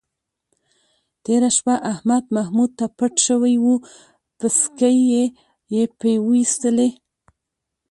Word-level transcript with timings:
تېره 1.23 1.49
شپه 1.57 1.75
احمد 1.91 2.23
محمود 2.35 2.71
ته 2.79 2.85
پټ 2.97 3.13
شوی 3.27 3.55
و، 3.59 3.65
پسکې 4.37 4.91
یې 5.73 5.83
پې 5.99 6.11
وایستلی. 6.27 6.89